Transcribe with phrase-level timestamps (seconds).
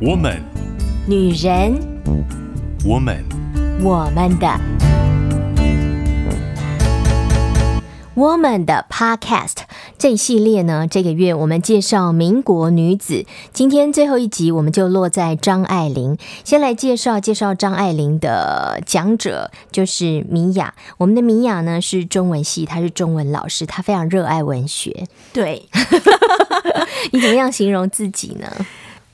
[0.00, 0.40] 我们，
[1.08, 1.76] 女人，
[2.86, 3.24] 我们，
[3.82, 4.48] 我们的，
[8.14, 9.56] 我们的 Podcast
[9.98, 13.26] 这一系列呢，这个月我们介绍民国女子。
[13.52, 16.16] 今天最后一集，我们就落在张爱玲。
[16.44, 20.74] 先来介绍介绍张爱玲的讲者，就是米雅。
[20.98, 25.08] 我们的米雅呢是中文系，她是中文老师，她非常热爱文学。
[25.32, 25.68] 对，
[27.10, 28.46] 你怎么样形容自己呢？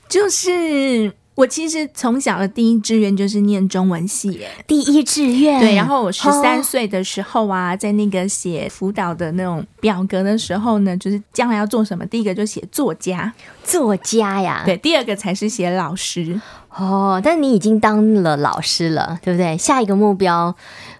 [0.07, 5.59] 就是我其实从小的第一志愿就是念中文系耶，第一志愿。
[5.59, 7.79] 对，然后我十三岁的时候啊，oh.
[7.79, 16.39] 在那个写辅导的那种表格的时候呢，就是将来要做什么，第一个就写作家，作家呀，对，第二个才是写老师。
[16.77, 19.57] 哦，oh, 但你已经当了老师了，对不对？
[19.57, 20.55] 下一个目标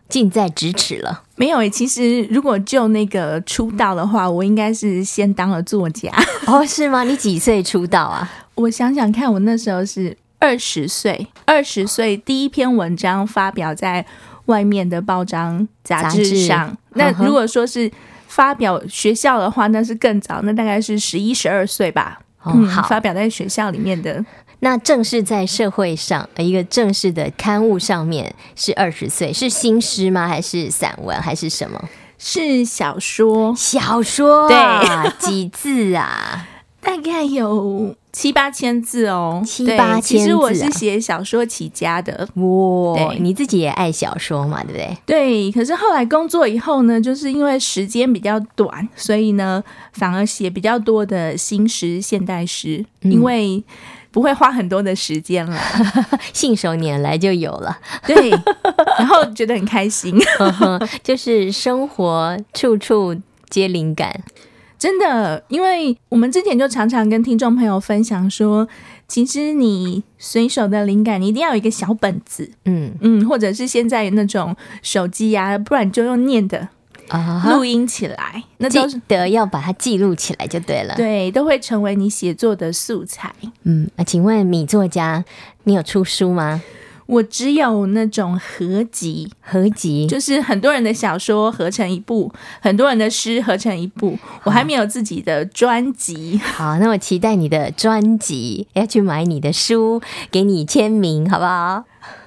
[0.10, 1.24] 近在咫尺了。
[1.38, 6.10] 没有诶，其实如果就那个出道的话，我应该是先当了作家。
[6.48, 7.04] 哦，oh, 是吗？
[7.04, 8.30] 你几岁出道啊？
[8.56, 14.06] 我想想看，我那时候是二十岁，二十岁第一篇文章发表在
[14.46, 16.70] 外面的报章杂志上。
[16.70, 17.92] 志那如果说是
[18.28, 22.20] 发表学校的话，那是更早，那大概是十一、十二岁吧。
[22.44, 24.24] 哦、嗯，好，发表在学校里面的。
[24.60, 30.28] 那正式在社会上，一个正式的刊物上面是二十岁，是新诗吗？
[30.28, 31.22] 还是散文？
[31.22, 31.90] 还是什么？
[32.18, 33.54] 是小说。
[33.56, 36.48] 小说，对，几字啊？
[36.86, 40.08] 大概有七八千字哦，七八千字。
[40.08, 44.98] 其实我是写小说起家的，哇，对你自己也爱小说嘛，对不对？
[45.06, 45.52] 对。
[45.52, 53.64] 可是后来工作以后呢，就是因为时间比较短，所以呢，反而写比较多的新诗、现代诗，嗯、因为
[54.12, 55.60] 不会花很多的时间了，
[56.32, 57.78] 信手拈来就有了。
[58.08, 58.30] 对，
[58.98, 60.18] 然后觉得很开心，
[61.04, 63.16] 就是生活处处
[63.50, 64.24] 皆灵感。
[64.86, 68.68] 真的，因为我们之前就常常跟听众朋友分享说，
[69.08, 76.70] 其实你随手的灵感，你一定要有一个小本子，嗯嗯，或者是现在那种手机呀、啊，不然就用念的
[77.08, 83.34] 啊，录音起来，那都是得要把它记录起来就对了，对，都会成为你写作的素材。
[83.64, 85.26] 嗯，那请问米作家，
[85.64, 86.62] 你有出书吗？
[87.08, 94.18] 我只有那种合集，合集就是很多人的小说合成一部，很多人的诗合成一部。
[94.44, 96.40] 我还没有自己的专辑。
[96.44, 100.02] 好，那我期待你的专辑，要去买你的书，
[100.32, 101.84] 给你签名，好不好？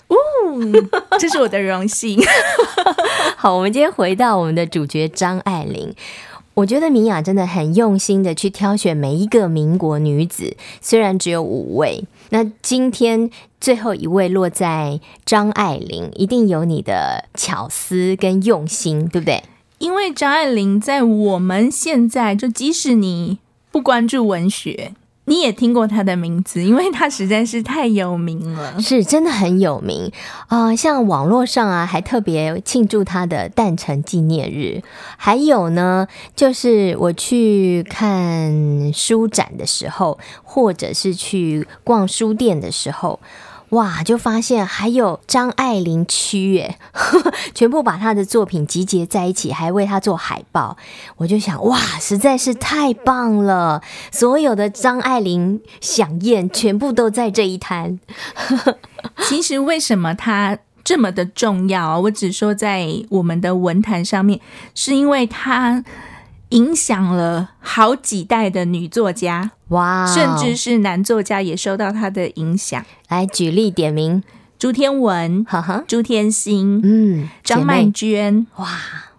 [0.09, 0.17] 哦，
[1.19, 2.19] 这是我的荣幸。
[3.37, 5.93] 好，我们今天回到我们的主角张爱玲。
[6.55, 12.05] 我觉得米娅真的很用心的去挑选每一个民国女子，虽然只有五位。
[12.31, 19.43] 那今天最后一位落在张爱玲，一定有你的巧思跟用心，对不对？
[19.79, 23.39] 因为张爱玲在我们现在，就即使你
[23.71, 24.93] 不关注文学。
[25.27, 30.11] 你也听过她的名字，因为她实在是太有名了，是真的很有名
[30.47, 30.77] 啊、呃！
[30.77, 34.83] 像网络上啊，还特别庆祝她的诞辰纪念日。
[35.19, 43.21] 还有呢，就是我去看书展的时候，或者是去逛书店的时候。
[43.71, 46.79] 哇，就发现还有张爱玲区耶，
[47.55, 50.77] 全部把他的作品集结在一起，还为他做海报。
[51.17, 53.83] 我就想，哇，实在是太棒了！
[54.11, 58.01] 所有的张爱玲饗宴全部都在这一摊。
[59.29, 62.01] 其实为什么他这么的重要？
[62.01, 64.41] 我只说在我们的文坛上面，
[64.75, 65.85] 是因为他。
[66.51, 72.83] 影响了好几代的女作家，哇 Wow，甚至是男作家也受到她的影响。
[73.09, 74.23] 来举例点名：
[74.59, 78.47] 朱天文、呵呵朱天心、嗯，张曼娟。
[78.57, 78.67] 哇，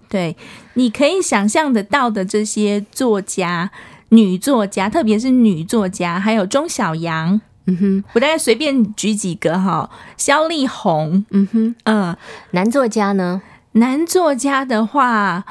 [0.10, 0.36] 对，
[0.74, 3.70] 你可以想象得到的这些作家，
[4.10, 7.40] 女作家，特别是女作家，还有钟晓阳。
[7.68, 9.88] 嗯哼，我大概随便举几个哈，
[10.18, 11.24] 萧丽红。
[11.30, 12.18] 嗯哼，嗯，
[12.52, 13.44] 男作家呢？
[13.74, 15.46] 男作家的话。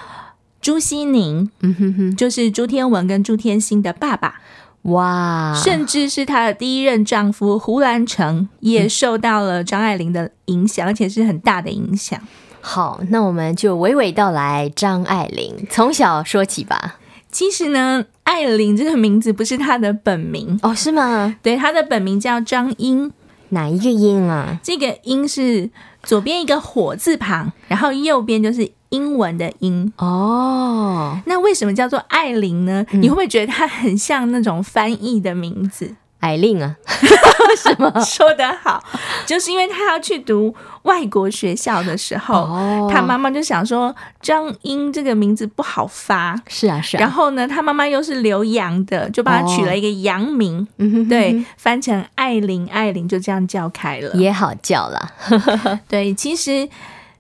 [0.61, 4.41] 朱西宁，嗯哼哼，就是朱天文跟朱天心的爸爸，
[4.83, 12.21] 哇，甚至是她的第一任丈夫胡兰成也受到了张爱玲的影响，而且是很大的影响。
[12.61, 16.99] 好，那我们就娓娓道来张爱玲，从小说起吧。
[17.31, 21.37] 其实呢，爱玲这个名字不是她的本名哦，是吗？
[21.43, 23.12] 对，她的本名叫张瑛，
[23.50, 24.59] 哪一个音啊？
[24.62, 25.71] 这个音是
[26.03, 28.73] 左边一个火字旁，然后右边就是。
[28.91, 32.83] 英文的英哦，那为什么叫做艾琳呢？
[32.93, 35.95] 嗯、你会不会觉得它很像那种翻译的名字？
[36.20, 36.76] 艾琳啊，
[37.56, 38.82] 什么说得好？
[39.25, 47.00] 就是因为他要去读外国学校的时候，哦、他妈妈就想说张英这个名字不好发，是啊是啊。
[47.00, 55.11] 然后呢，他妈妈又是留洋的，就帮他取了一个洋名，哦、对，翻成艾琳，艾琳就这样叫开了，也好叫了。
[55.87, 56.69] 对，其实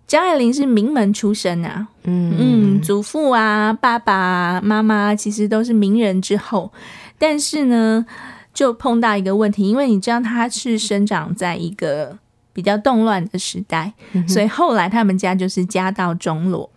[0.08, 2.34] 张爱玲是名门出身啊，嗯。
[2.36, 6.72] 嗯，祖父啊、爸爸妈妈其实都是名人之后，
[7.16, 8.04] 但是呢。
[8.58, 12.18] 就碰到一个问题，因为你知道他是生长在一个
[12.52, 16.68] 比较动乱的时代，嗯、所以后来他们家就是家道中落。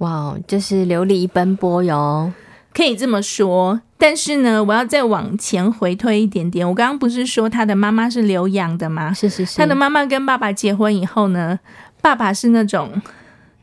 [0.00, 2.30] 哇，就是流离奔波哟，
[2.74, 3.80] 可以这么说。
[3.96, 6.68] 但是呢，我要再往前回推一点点。
[6.68, 9.14] 我刚刚不是说他的妈妈是留洋的吗？
[9.14, 9.56] 是是是。
[9.56, 11.58] 他的妈妈跟爸爸结婚以后呢，
[12.02, 13.00] 爸爸是那种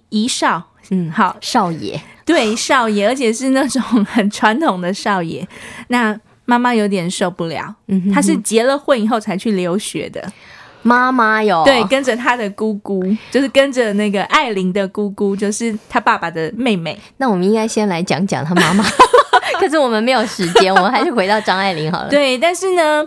[0.09, 5.47] 遗少，嗯，好少爷，对少爷，而且是那种很传统的少爷。
[5.89, 10.33] 那妈妈有点受不了，嗯哼哼，她是结了婚以后才去留学的。
[10.81, 16.97] 妈妈哟，对，跟着她的姑姑，就是跟着那个艾琳的姑姑，就是她爸爸的妹妹。
[17.17, 18.83] 那我们应该先来讲讲她妈妈，
[19.59, 22.09] 可是我们没有时间，我们还是回到张爱玲好了。
[22.09, 23.05] 对，但是呢，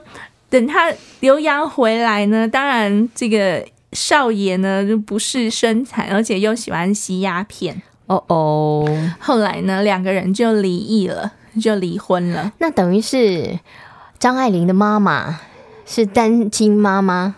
[0.48, 7.82] 等她留洋回来呢，当然这个少爷呢就不是身材，而且又喜欢吸鸦片。
[8.06, 8.86] 哦哦，
[9.18, 11.32] 后来呢，两个人就离异了。
[11.60, 13.58] 就离婚了，那等于是
[14.18, 15.40] 张爱玲的妈妈
[15.84, 17.34] 是单亲妈妈，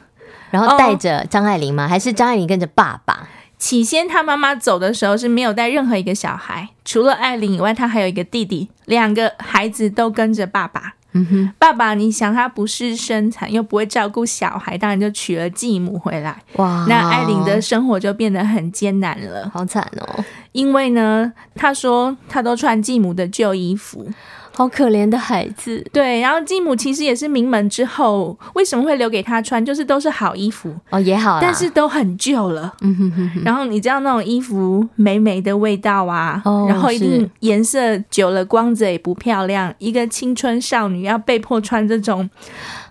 [0.51, 1.87] 然后带着张爱玲吗？
[1.87, 3.29] 哦、还是张爱玲跟着爸爸？
[3.57, 10.95] 起先他妈妈走的时候是没有带任何一个小孩，除了爱玲以外，他还有一个弟弟，两个孩子都跟着爸爸。
[11.15, 16.43] 嗯哼，爸爸，你想他不是生产又不会照顾小孩，当然就娶了继母回来。
[16.57, 20.25] 哇，那艾琳的生活就变得很艰难了，好惨哦。
[20.53, 24.09] 因为呢，他说他都穿继母的旧衣服。
[24.57, 26.21] 好可怜的孩子，对。
[26.21, 29.65] 然后继母其实也是名门之后，为什么会留给他穿？
[29.65, 32.73] 就是都是好衣服哦，也好，但是都很旧了。
[32.81, 33.43] 嗯哼哼哼。
[33.45, 39.75] 然后你知道那种衣服霉霉的味道啊，哦、然后一定颜色久了光泽也不漂亮。
[39.79, 42.31] 一个青春少女要被迫穿这种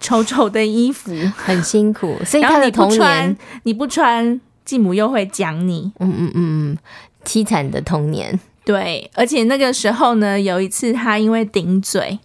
[0.01, 2.17] 丑丑的衣服，很辛苦。
[2.25, 5.93] 所以他的童年，然后你不穿，你不穿，继母又会讲你。
[5.99, 6.77] 嗯嗯嗯，
[7.25, 8.37] 凄惨的童年。
[8.65, 12.17] 对，而且那个时候呢，有一次他因为顶嘴，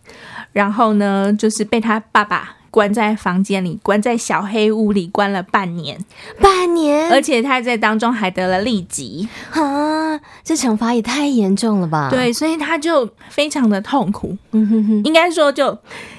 [0.52, 5.99] 然后呢，就是被他爸爸关在房间里，关在小黑屋里关了半年，
[6.40, 10.20] 半年，而且他在当中还得了痢疾啊！
[10.44, 12.08] 这惩罚也太严重了吧？
[12.11, 14.37] 对，所以他就非常的痛苦。
[14.52, 15.76] 嗯哼哼，应该说就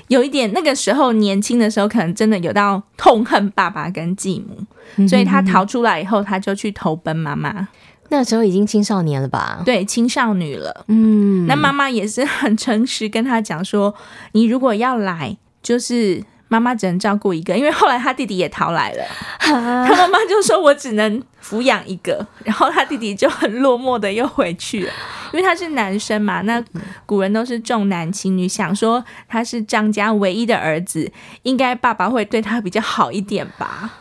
[0.07, 7.67] 有一点，那个时候年轻的时候，可能真的有到痛恨爸爸跟继母，所以他逃出来以后，他就去投奔妈妈。
[8.09, 9.61] 那时候已经青少年了吧？
[9.65, 10.85] 对，青少女了。
[10.87, 13.93] 嗯，那妈妈也是很诚实跟他讲说，
[14.31, 19.03] 你如果要来，就是妈妈只能照顾一个，因为后来他弟弟也逃来了。
[19.39, 24.93] 啊、他妈妈就说我只能抚养一个，然后他弟弟就很落寞的又回去了，
[25.31, 26.41] 因为他是男生嘛。
[26.41, 26.63] 那
[27.05, 31.11] 古人都是重男轻女，想说他是张家唯一的儿子，
[31.43, 33.91] 应该爸爸会对他比较好一点吧。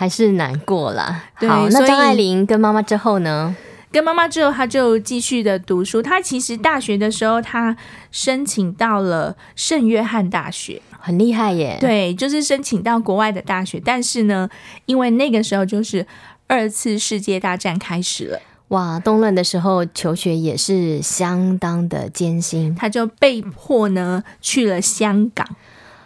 [0.00, 0.04] 唉。
[0.04, 1.24] 还是难过啦。
[1.34, 3.54] 好，那张爱玲跟妈妈之后呢？
[3.92, 6.00] 跟妈妈之后，她就继续的读书。
[6.00, 7.76] 她其实大学的时候，她
[8.10, 11.76] 申请到了圣约翰大学，很厉害耶。
[11.78, 13.78] 对，就是申请到国外的大学。
[13.84, 14.48] 但是呢，
[14.86, 16.06] 因为那个时候就是
[16.46, 22.74] 二次世界大战开始了，哇，动乱的时候求学也是相当的艰辛。
[22.74, 25.46] 她就被迫呢去了香港。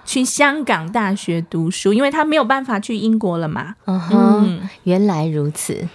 [0.04, 3.74] 去香港大学读书，因为他没有办法去英国了嘛。
[3.86, 5.88] Uh huh, 嗯，原来如此。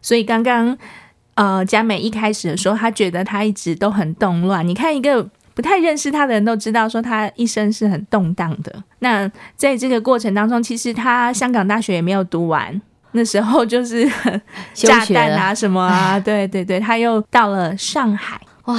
[0.00, 0.76] 所以刚刚
[1.34, 4.66] 呃，佳美一开始的时候，他觉得他一直都很动乱。
[4.66, 8.82] 你看，一个不太认识他的人都知道，说他一生是很动荡的。
[8.98, 12.80] 那在这个过程当中，其实他香港大学也没有读完，
[13.12, 14.10] 那时候就是
[14.74, 18.76] 炸弹啊什么啊，对对对，他又到了上海，哇。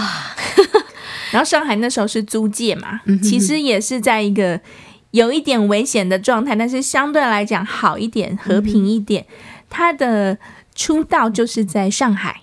[1.34, 4.62] 然后上海那时候是租界嘛，其实也是在一个
[5.10, 9.26] 有一点危险的状态，但是相对来讲好一点、和平一点。
[9.68, 10.38] 他的
[10.76, 12.42] 出道就是在上海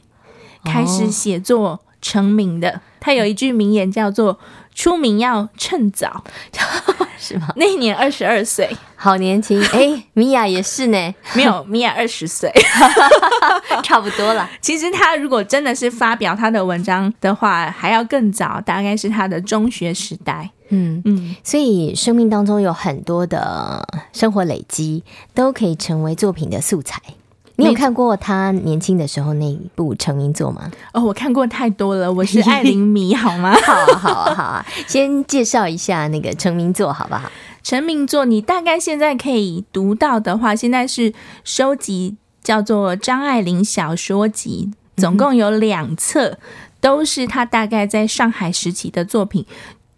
[0.64, 2.80] 开始写作成名的。
[3.00, 4.38] 他有一句名言叫做
[4.74, 6.22] “出名要趁早”，
[7.18, 7.48] 是吗？
[7.56, 9.62] 那一年二十二岁，好年轻。
[9.72, 12.52] 哎，米娅也是呢，没有米娅二十岁，
[13.82, 14.48] 差不多了。
[14.60, 20.50] 其实他如果真的是发表他的文章的话，还要更早，大概是他的中学时代。
[20.72, 25.02] 嗯嗯，所以生命当中有很多的生活累积，
[25.34, 27.00] 都可以成为作品的素材。
[27.60, 30.70] 你有看过他年轻的时候那一部成名作吗？
[30.92, 33.54] 哦，我看过太多了， 我是艾琳迷，好吗？
[33.62, 37.30] 好啊，好啊，好啊，先介绍一下那个成名作，好不好？
[37.62, 41.12] 成名作，你大概现在可以读到的话，现在是
[41.44, 46.38] 收集叫做张爱玲小说集，总共有两册，
[46.80, 49.44] 都是他大概在上海时期的作品。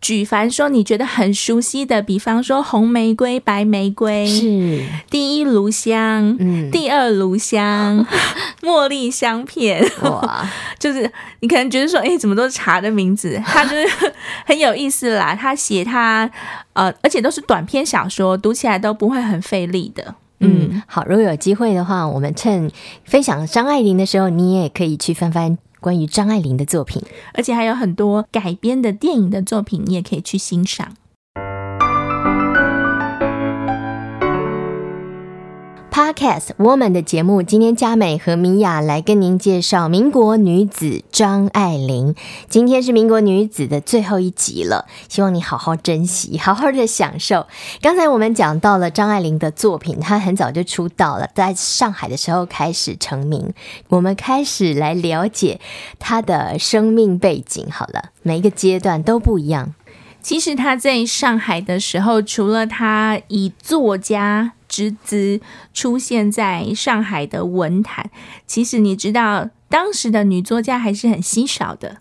[0.02, 8.04] 举凡说你觉得很熟悉的，比方说红玫瑰、白玫瑰，是第一炉香，嗯，第二炉香，
[8.62, 13.40] 茉莉香片，哇， 就是你可能觉得说，哎、欸，怎么都是茶的名字？
[13.47, 14.12] 他就是
[14.44, 15.37] 很有意思啦。
[15.37, 16.28] 他写他，
[16.73, 20.16] 呃，而且都是短篇小说，读起来都不会很费力的。
[20.40, 22.68] 嗯，嗯，好，如果有机会的话，我们趁
[23.04, 25.56] 分享张爱玲的时候，你也可以去翻翻。
[25.82, 27.02] 关于张爱玲的作品，
[27.34, 30.96] 而且还有很多改编的电影的作品，你也可以去欣赏。
[35.92, 42.14] Podcast Woman 的节目，今天佳美和米娅来跟您介绍民国女子张爱玲。
[42.49, 47.46] 今天是民国女子的最后一集了，希望你好好珍惜，好好的享受。
[47.82, 53.52] 刚才我们讲到了张爱玲的作品，她很早就出道了，在上海的时候开始成名。
[53.88, 55.61] 我们开始来了解
[55.99, 57.66] 她的生命背景。
[57.70, 59.75] 好了，每一个阶段都不一样。
[60.22, 65.38] 其实她在上海的时候，除了她以作家之姿
[65.74, 68.10] 出现在上海的文坛，
[68.46, 71.98] 其实你知道，当时的女作家还是很稀少的，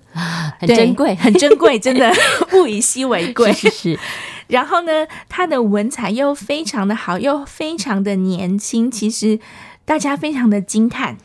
[0.58, 2.10] 很珍贵，很珍贵，真的
[2.56, 3.52] 物以稀为贵。
[3.52, 4.00] 是，是是。
[4.48, 9.38] 然后呢，她的文采又非常的好，又非常的年轻，其实
[9.84, 11.18] 大家非常的惊叹。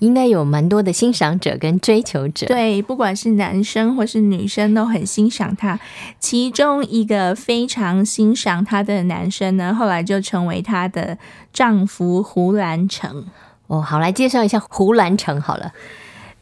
[0.00, 5.78] 应该有蛮多的欣赏者跟追求者，对，不管是男生或是女生都很欣赏他。
[6.18, 11.18] 其中一个非常欣赏他的男生呢，后来就成为他的
[11.52, 13.26] 丈夫胡兰成。
[13.66, 15.72] 哦，好，来介绍一下胡兰成好了。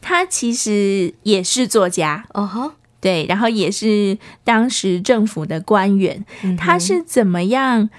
[0.01, 2.71] 他其实也是作家，哦吼，
[3.01, 6.23] 对，然后也是当时政府的官员。
[6.43, 7.89] 嗯、他是怎么样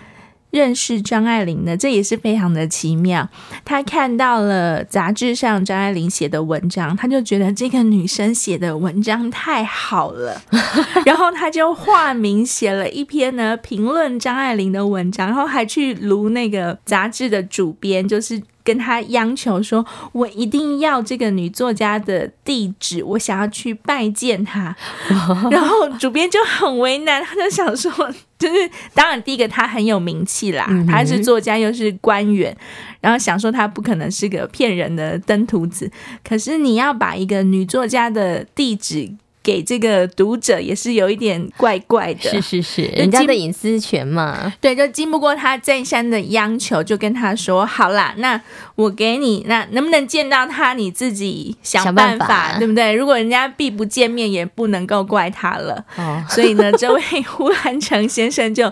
[0.50, 3.28] 认识张爱玲呢，这也是非常的奇妙。
[3.64, 10.40] 他看到了杂志上张爱玲写的文章，他就觉得这个女生写的文章太好了，
[11.04, 18.42] 然后他就化名写了一篇呢评论张爱玲的文章，然后还去撸那个杂志的主编，就是。
[18.68, 24.76] 跟他央求说：“我一定要这个女作家的地址，我想要去拜见她。”
[25.50, 27.90] 然后主编就很为难，他就想说
[28.38, 32.54] ：“就是当然，第一个他很有名气啦，他是作家又是官员，
[33.00, 35.90] 然后想说他不可能是个骗人的登徒子。
[36.22, 39.14] 可是你要把一个女作家的地址。”
[39.48, 44.52] 给这个读者也是有一点怪怪的，是是是，人家的隐私权嘛。
[44.60, 48.38] 对，就经不过他再三的央求，就跟他说：“好啦，那
[48.74, 52.92] 我给你，那能不能见到他，你自己想办法，办法对不对？
[52.92, 55.82] 如果人家避不见面，也不能够怪他了。
[55.96, 58.70] 哦，所以呢，这位胡兰成先生就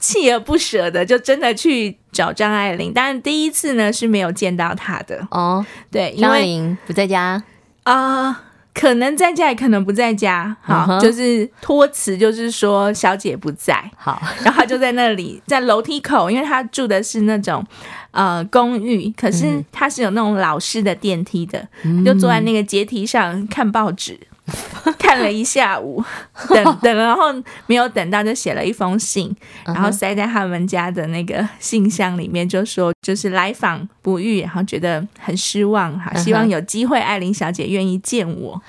[0.00, 2.90] 锲而不舍的，就真的去找张爱玲。
[2.90, 5.28] 当然，第一次呢是没有见到他的。
[5.30, 7.42] 哦，对，因为张爱玲不在家
[7.82, 8.26] 啊。
[8.28, 8.36] 呃
[8.78, 10.54] 可能在家，也可能不在家。
[10.60, 11.00] 好，uh huh.
[11.00, 13.90] 就是托词，就是说小姐不在。
[13.96, 17.64] 好， 然后他就在那里，在楼梯口，因为他住的是那种
[18.10, 24.20] 呃公寓，可是他是有那种老式的电梯的，嗯、就坐在那个阶梯上看报纸。
[24.98, 26.02] 看了一下午，
[26.48, 27.24] 等 等，然后
[27.66, 29.34] 没有等到，就写了一封信，
[29.64, 38.60] 然后塞在他们家的那个信箱里面，就说就是来访不遇，然后觉得很失望哈，希望有机会艾琳小姐愿意见我。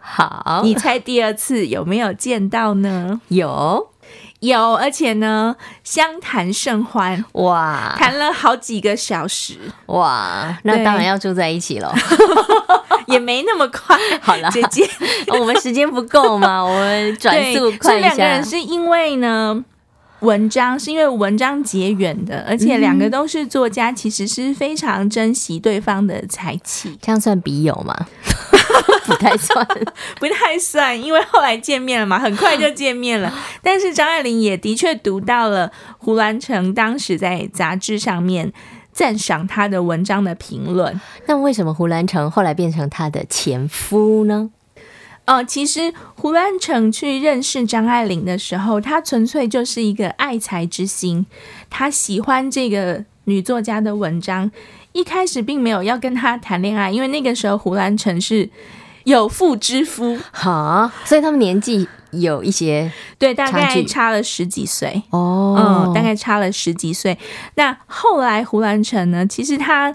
[0.00, 3.20] 好，你猜第二次有没有见到呢？
[3.28, 3.88] 有。
[4.46, 9.54] 有，而且呢，相谈甚欢哇，谈了好几个小时
[9.86, 11.94] 哇，那当然要住在一起了，
[13.06, 13.98] 也没那么快。
[14.20, 14.88] 好了，姐姐，
[15.38, 16.62] 我们时间不够嘛？
[16.62, 18.08] 我们转速快一下。
[18.10, 19.64] 这两个人是因为呢，
[20.20, 26.98] 文章是因为文章结缘的，而且两个都是作家，其实是非常珍惜对方的才气。
[27.00, 27.94] 这样算笔友吗？
[29.06, 29.66] 不太算，
[30.18, 33.32] 不太算，因为后来见面了嘛，很快就见面了。
[33.62, 38.52] 但是张爱玲也的确读到了胡兰成当时在杂志上面
[38.92, 41.00] 赞赏他的文章的评论。
[41.26, 44.50] 那为什么胡兰成后来变成他的前夫呢？
[45.26, 51.24] 哦、呃，其实胡兰成去认识张爱玲的时候，他纯粹就是一个爱才之心，
[51.70, 54.50] 他喜欢这个女作家的文章。
[54.94, 58.48] 一开始并没有要跟他谈恋爱，因为那个时候胡兰成是
[59.02, 65.02] 有妇之夫，哈，所以他们年纪有一些对，大概差了十几岁。
[65.10, 67.18] 哦，嗯，大概差了十几岁。
[67.56, 69.94] 那后来胡兰成呢，其实他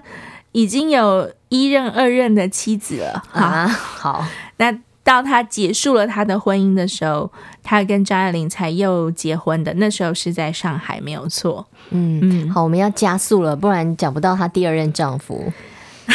[0.52, 3.24] 已经有一任、二任的妻子了。
[3.32, 4.26] 啊，好，
[4.58, 4.70] 那
[5.10, 7.28] 到他结束了他的婚姻的时候，
[7.64, 9.74] 他跟张爱玲才又结婚的。
[9.74, 11.66] 那时候是在上海，没有错。
[11.90, 15.52] 嗯嗯，好，我们要加速了，不然讲不到她第二任丈夫。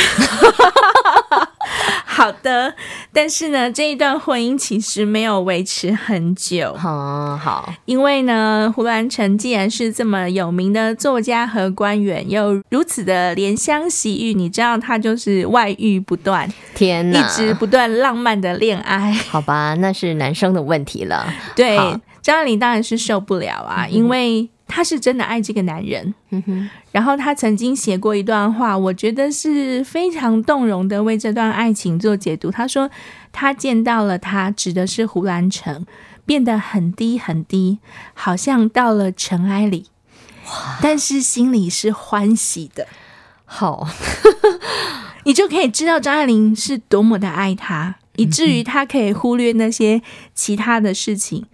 [2.06, 2.74] 好的，
[3.16, 6.74] 但是呢，这一段婚姻其实没有维持很久。
[6.74, 19.14] 好，好，因为呢，胡兰成既然是这么有名的作家和官员，又如此的怜香惜玉，你知道他就是外遇不断，天哪，一直不断浪漫的恋爱。
[19.30, 21.26] 好吧，那是男生的问题了。
[21.56, 21.78] 对，
[22.22, 24.50] 张爱玲当然是受不了啊，嗯、因为。
[24.68, 26.70] 他是真的爱这个男人，嗯哼。
[26.92, 32.50] 然后他曾经写过一段话，我觉得是非常动容的，为这段爱情做解读。
[32.50, 32.90] 他说
[33.32, 35.86] ：“他见到了他，指的是胡兰成，
[36.26, 37.80] 变得很低很低，
[38.14, 39.88] 好像到了尘埃里，
[40.82, 42.88] 但是心里是欢喜的。
[43.44, 43.88] 好，
[45.26, 50.02] 你就可以知道张爱玲是多么的爱他，以至于他可以忽略那些
[50.34, 51.46] 其他的事情，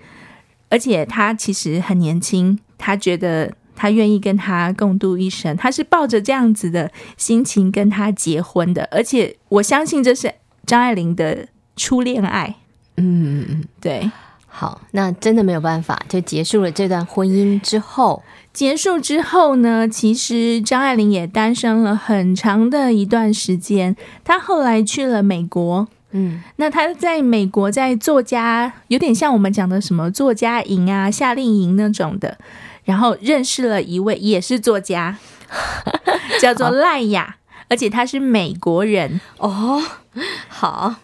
[0.71, 10.33] 而且他其实很年轻。”他觉得他愿意跟他共度一生，他是抱着这样子的心情跟他结婚的，而且我相信这是
[10.65, 12.55] 张爱玲的初恋爱。
[12.97, 13.03] 嗯
[13.41, 14.09] 嗯嗯，对。
[14.53, 23.95] 好，那真的没有办法，就结束了这段婚姻之后，结束之后呢，其实张爱玲也单身了很长的一段时间。
[24.25, 32.37] 她后来去了美国，嗯，那他在美国在作家，有点像我们讲的什么作家营啊、夏令营那种的。
[32.83, 35.15] 然后认识了一位也是作家，
[36.41, 37.37] 叫做赖雅，
[37.69, 39.81] 而且他是美国人哦。
[40.47, 40.95] 好，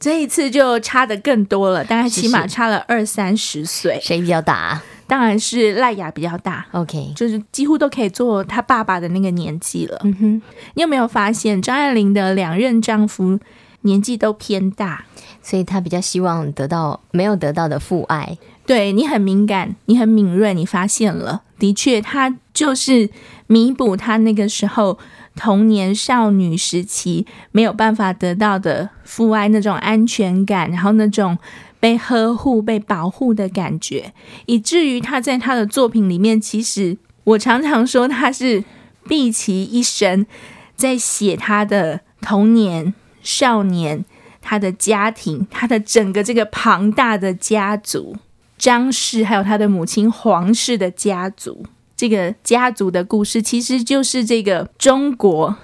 [0.00, 4.00] 这一次就差的更多了，大概起码差了二三十岁。
[4.02, 4.80] 谁比较大？
[5.06, 6.66] 当然是赖雅比较大。
[6.72, 10.00] OK，就是几乎都可以做他爸爸的那个年纪了。
[10.04, 10.42] 嗯哼，
[10.74, 13.38] 你有没有发现张爱玲的两任丈夫
[13.86, 15.06] 年纪都偏大，
[15.40, 18.36] 所以他比较希望得到没有得到的父爱。
[18.66, 23.08] 对，你很敏感，你很敏锐，你发现了，的确，他就是
[23.46, 24.98] 弥补他那个时候
[25.36, 31.38] 童年少女时期没有办法得到的父爱那种安全感，然后那种
[31.78, 34.12] 被呵护、被保护的感觉，
[34.46, 38.64] 以至于他在他的作品里面，其实我常常说他是
[39.08, 40.26] 毕其一生
[40.74, 42.92] 在写他的童年、
[43.26, 44.04] 少年、
[44.40, 48.16] 他的家庭、他的整个这个庞大的家族。
[48.56, 55.54] 张氏还有他的母亲皇氏的家族，这个家族的故事其实就是这个中国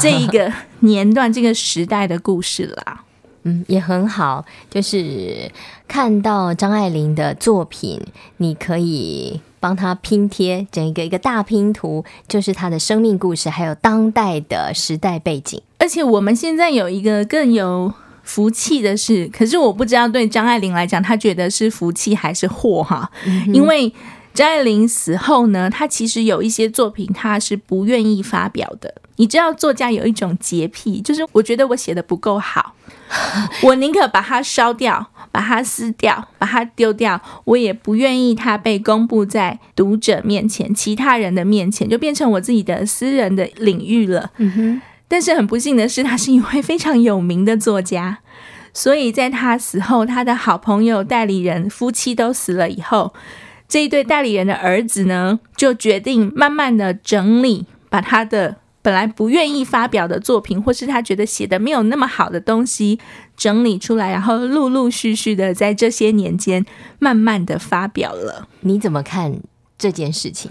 [0.00, 3.04] 这一 个年段、这个时代的故事啦。
[3.42, 5.50] 嗯，也很好，就是
[5.86, 8.00] 看到张爱玲的作品，
[8.36, 15.60] 你可以帮她拼贴整一个一个大拼图，就是她的生命故事，还有当代的时代背景。
[15.78, 17.92] 而且我们现在有一个更有。
[18.24, 23.10] 福气的是，可是我不知道对张爱玲来讲，她觉得是福气还是祸哈？
[23.26, 23.92] 嗯、因为
[24.32, 28.94] 张爱玲死后呢，她其实有一些作品，她是不愿意发表的。
[29.16, 32.74] 你知道，作家有一种洁癖，就是我觉得我写的不够好，
[33.62, 44.30] 我宁可把它烧掉，把它撕掉，把它丢掉，我也不愿意它被公布在读者面前、其他人的面前，就变成我自己的私人的领域了。
[44.38, 44.82] 嗯哼。
[45.08, 48.20] 但是很不幸的是，他是一位非常有名的作家，
[48.72, 53.12] 所以在他死后，他的好朋友代理人夫妻都死了以后，
[53.68, 62.98] 这一对代理人的儿子呢，就决定慢慢的整理，把他的本来不愿意发表的作品，或是他觉得写的没有那么好的东西
[63.36, 66.66] 整理出来，然后陆陆续续的在这些年间
[66.98, 68.48] 慢慢的发表了。
[68.60, 69.40] 你怎么看
[69.78, 70.50] 这件事情？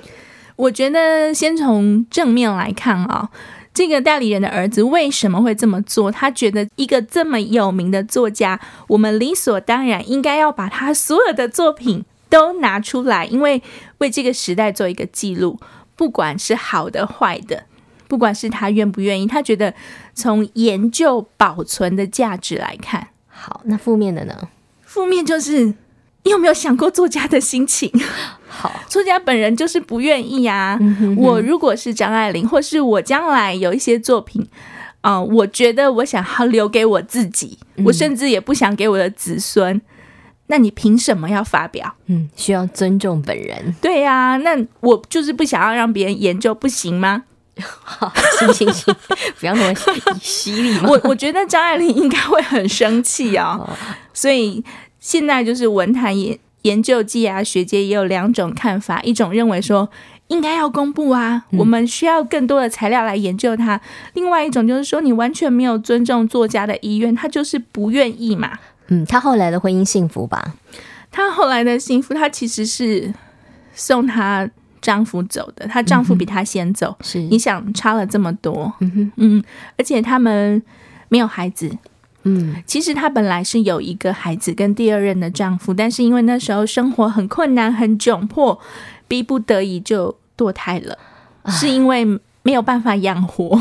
[0.56, 3.30] 我觉得先从正面来看啊。
[3.74, 6.12] 这个代理人的儿子为什么会这么做？
[6.12, 13.64] 他觉得一个这么有名的作家，我们理所当然应该要把他所有的作品都拿出来，因为
[14.00, 15.58] 为这个时代做一个记录，
[15.96, 17.64] 不管是好的坏的，
[18.12, 19.74] 不管是他愿不愿意，他觉得
[20.14, 24.50] 从研究保存的价值来看，好，那负面的呢？
[24.84, 25.74] 负面就是。
[26.24, 27.92] 你有没有想过作家的心情？
[28.48, 30.78] 好，作家本人就是不愿意啊。
[30.80, 34.48] 嗯、哼哼，我如果是张爱玲，或是我将来有一些作品，
[35.02, 39.82] 啊、呃，我觉得我想要留给我自己，嗯、我甚至也不想给我的子孙。
[40.46, 41.96] 那你凭什么要发表？
[42.06, 43.74] 嗯，需要尊重本人。
[43.82, 47.24] 对呀、啊，那我就是不想要让别人研究，不行吗？
[47.62, 48.96] 好，行行行，
[49.40, 49.74] 不要那么
[50.22, 50.90] 犀利嘛。
[50.90, 53.60] 我我觉得张爱玲应该会很生气啊、
[54.14, 54.64] 所以。
[55.04, 59.90] 现在就是文坛研研究界啊，学界也有两种看法，一种认为说
[60.28, 63.82] 应该要公布啊，我们需要更多的材料来研究它。
[64.14, 68.60] 另外一种就是说，你完全没有尊重作家的意愿，他就是不愿意嘛。
[68.90, 70.54] 嗯，他后来的婚姻幸福吧？
[71.10, 73.12] 他后来的幸福，他其实是
[73.74, 74.48] 送她
[74.82, 76.96] 丈夫走的，她丈夫比她先走。
[77.02, 79.44] 是、你想差了这么多，嗯，嗯，
[79.78, 80.62] 而且他们
[81.10, 81.70] 没有孩子。
[82.24, 88.60] 嗯，其实她本来是有一个孩子跟第二任的丈夫，但是因为那时候生活很困难、很窘迫，
[89.08, 90.98] 逼不得已就堕胎了，
[91.48, 92.06] 是因为
[92.44, 93.60] 没有办法养活，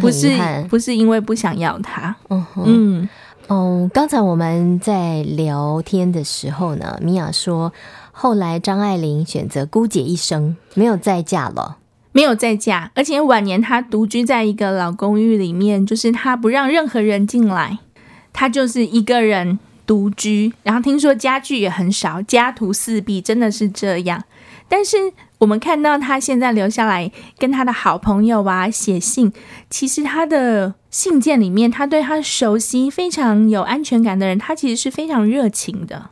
[0.00, 0.30] 不是
[0.68, 2.14] 不是因为不想要他。
[2.28, 3.08] 嗯嗯
[3.46, 7.72] 哦，刚才我们在聊天的时候呢，米娅说，
[8.20, 11.76] 后来张爱玲选择孤姐一生，没有再嫁了，
[12.10, 17.78] 没有再嫁，而且晚年她独居在一个老公寓里面，就是她不让任何人进来，
[18.32, 24.24] 她就是一个人独居，然后听说家具也很少，家徒四壁，真的是这样，
[24.68, 24.96] 但是。
[25.38, 29.32] 我们看到她现在留下来跟她的好朋友啊写信，
[29.70, 36.10] 其实她的信件里面，她对她熟悉、非常有安全感的人，她其实是非常热情的。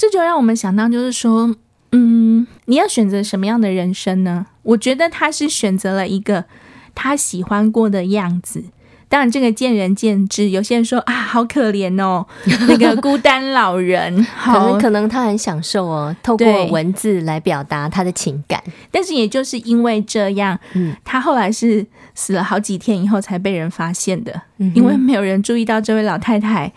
[0.00, 1.54] 这就让我们想到，就是说，
[1.92, 4.46] 嗯，你要选择什么样的人生呢？
[4.62, 6.46] 我觉得他是选择了一个
[6.94, 8.64] 他喜欢过的样子。
[9.10, 10.48] 当然，这个见仁见智。
[10.48, 12.26] 有些人说啊，好可怜哦，
[12.66, 18.62] 那个 孤单老人，可能可能他很享受哦，透过文字来表达他的情感。
[18.90, 21.84] 但是也就是因为这样，嗯，他后来是
[22.14, 26.72] 死了好几天以后才被人发现的，嗯，因为没有人注意到这位老太太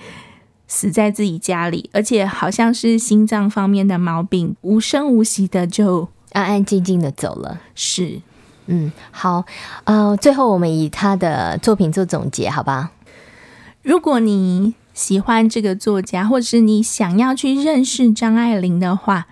[0.74, 7.62] 死在自己家里，而且好像是心脏方面的毛病，无声无息的就安安静静的走了。
[7.76, 8.22] 是。
[8.66, 9.46] 嗯，好，
[9.84, 12.90] 呃，最后我们以他的作品做总结，好吧？
[13.84, 19.28] 如果你喜欢这个作家，或者是你想要去认识张爱玲的话，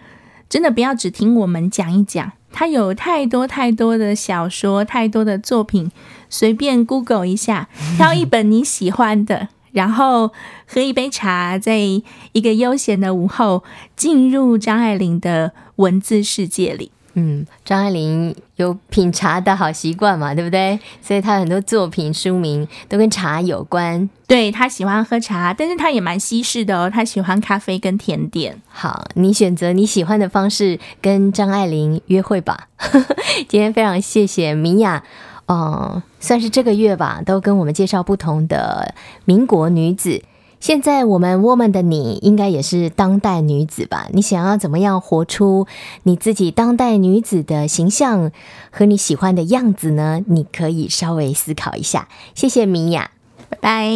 [0.48, 5.90] 真的不要只听我们讲一讲，他有太多太多的小说，太多的作品，
[6.30, 10.32] 随便 Google 一下，挑一本你喜欢的，然后
[10.68, 13.64] 喝一杯茶，在一个悠闲的午后，
[13.96, 16.92] 进入张爱玲的文字世界里。
[17.14, 20.80] 嗯，张爱玲有品茶的好习惯嘛，对不对？
[21.02, 24.10] 所以她很多作品书名都跟茶有关。
[24.26, 28.62] 对，她喜欢喝茶，但是她也蛮西式的哦，她喜欢咖啡跟甜点。
[28.70, 32.70] 好，你选择你喜欢的方式跟张爱玲约会吧。
[33.50, 35.04] 今天非常谢谢米娅，
[35.52, 40.24] 哦，算是这个月吧，都跟我们介绍不同的民国女子。
[40.62, 44.08] 现在我们 Woman 的你应该也是当代女子吧？
[44.14, 45.68] 你想要怎么样活出
[46.04, 48.32] 你自己当代女子的形象
[48.70, 50.22] 和你喜欢的样子呢？
[50.28, 52.08] 你可以稍微思考一下。
[52.34, 53.12] 谢谢米娅，
[53.50, 53.92] 拜拜。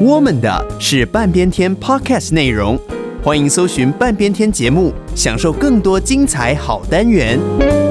[0.00, 2.78] Woman 的是半边天 Podcast 内容，
[3.24, 7.81] 欢迎搜寻半边天节目，享受更多精彩好单元。